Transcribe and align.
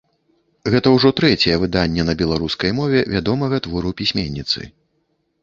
Гэта 0.75 0.93
ўжо 0.93 1.11
трэцяе 1.19 1.57
выданне 1.63 2.05
на 2.07 2.15
беларускай 2.23 2.71
мове 2.79 3.05
вядомага 3.13 3.61
твору 3.69 3.95
пісьменніцы. 4.03 4.59